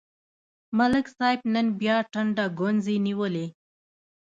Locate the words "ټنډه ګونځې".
2.11-2.95